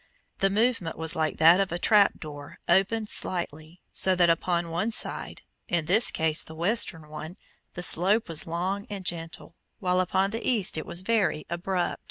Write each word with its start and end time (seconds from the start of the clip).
The 0.39 0.49
movement 0.49 0.97
was 0.97 1.15
like 1.15 1.37
that 1.37 1.59
of 1.59 1.71
a 1.71 1.77
trap 1.77 2.19
door 2.19 2.57
opened 2.67 3.07
slightly, 3.07 3.83
so 3.93 4.15
that 4.15 4.31
upon 4.31 4.71
one 4.71 4.89
side 4.89 5.43
in 5.67 5.85
this 5.85 6.09
case 6.09 6.41
the 6.41 6.55
western 6.55 7.07
one 7.07 7.37
the 7.75 7.83
slope 7.83 8.27
was 8.27 8.47
long 8.47 8.87
and 8.89 9.05
gentle, 9.05 9.55
while 9.77 9.99
upon 9.99 10.31
the 10.31 10.43
east 10.43 10.75
it 10.75 10.87
was 10.87 11.01
very 11.01 11.45
abrupt. 11.51 11.99